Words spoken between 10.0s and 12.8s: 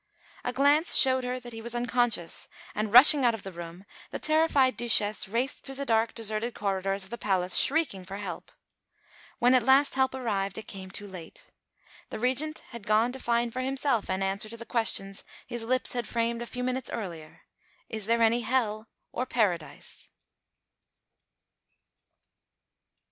arrived, it came too late. The Regent